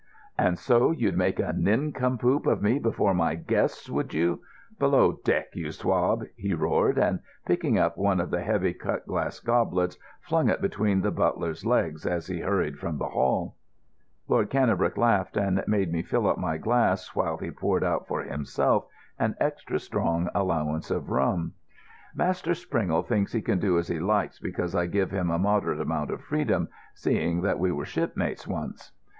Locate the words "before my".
2.79-3.35